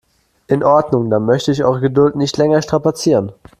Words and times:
In 0.47 0.63
Ordnung, 0.63 1.11
dann 1.11 1.25
möchte 1.27 1.51
ich 1.51 1.63
eure 1.63 1.79
Geduld 1.79 2.15
nicht 2.15 2.35
länger 2.35 2.63
strapazieren. 2.63 3.33